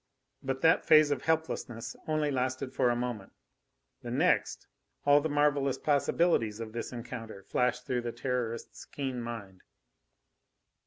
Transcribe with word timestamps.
But 0.41 0.61
that 0.61 0.83
phase 0.83 1.11
of 1.11 1.21
helplessness 1.21 1.95
only 2.07 2.31
lasted 2.31 2.73
for 2.73 2.89
a 2.89 2.95
moment; 2.95 3.33
the 4.01 4.09
next, 4.09 4.65
all 5.05 5.21
the 5.21 5.29
marvellous 5.29 5.77
possibilities 5.77 6.59
of 6.59 6.73
this 6.73 6.91
encounter 6.91 7.43
flashed 7.43 7.85
through 7.85 8.01
the 8.01 8.11
Terrorist's 8.11 8.83
keen 8.85 9.21
mind. 9.21 9.61